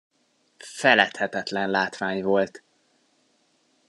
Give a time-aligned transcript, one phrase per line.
[0.65, 2.63] Feledhetetlen látvány volt!